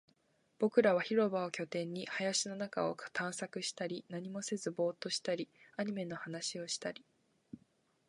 [0.57, 7.05] 僕らは広場を拠点に、林の中を探索したり、何もせずボーっとしたり、アニメの話をしたり